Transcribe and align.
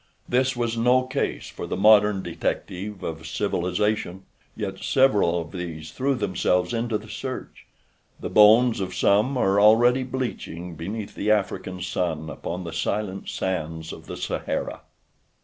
This 0.27 0.55
was 0.55 0.75
no 0.77 1.03
case 1.03 1.47
for 1.47 1.67
the 1.67 1.77
modern 1.77 2.23
detective 2.23 3.03
of 3.03 3.27
civilization, 3.27 4.23
yet 4.55 4.79
several 4.79 5.39
of 5.39 5.51
these 5.51 5.91
threw 5.91 6.15
themselves 6.15 6.73
into 6.73 6.97
the 6.97 7.07
search—the 7.07 8.29
bones 8.31 8.79
of 8.79 8.95
some 8.95 9.37
are 9.37 9.61
already 9.61 10.01
bleaching 10.01 10.73
beneath 10.73 11.13
the 11.13 11.29
African 11.29 11.83
sun 11.83 12.31
upon 12.31 12.63
the 12.63 12.73
silent 12.73 13.29
sands 13.29 13.93
of 13.93 14.07
the 14.07 14.17
Sahara. 14.17 14.81